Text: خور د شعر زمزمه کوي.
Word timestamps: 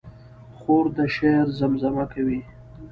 خور 0.57 0.85
د 0.97 0.99
شعر 1.15 1.45
زمزمه 1.59 2.05
کوي. 2.13 2.41